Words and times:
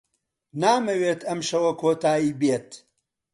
نامەوێت 0.61 1.21
ئەم 1.27 1.39
شەوە 1.49 1.71
کۆتایی 1.81 2.37
بێت. 2.39 2.69